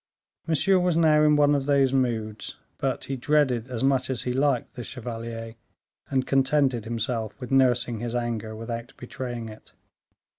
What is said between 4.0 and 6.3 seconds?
as he liked the chevalier, and